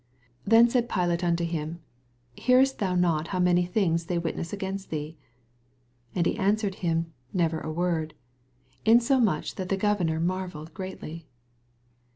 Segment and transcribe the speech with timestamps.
[0.47, 1.79] 18 Then said Pilate unto him,
[2.33, 5.15] Hear cst thou not how many things they witness against thee
[6.15, 8.15] I 14 Ana he answered him to never i word;
[8.83, 11.27] insomuch that the governor marvelled greatly.